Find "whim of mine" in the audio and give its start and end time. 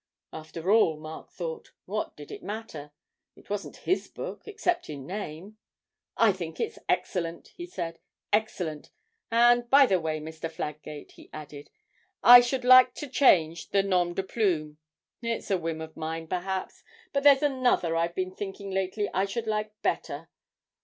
15.59-16.25